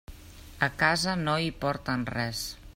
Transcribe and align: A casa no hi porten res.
A 0.67 0.69
casa 0.83 1.15
no 1.27 1.37
hi 1.45 1.53
porten 1.67 2.09
res. 2.19 2.45